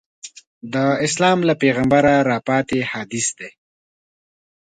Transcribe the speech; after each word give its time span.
د 0.73 0.75
اسلام 1.05 1.39
له 1.47 1.53
پیغمبره 1.61 2.13
راپاتې 2.31 2.79
حدیث 2.91 3.27
دی. 3.39 3.49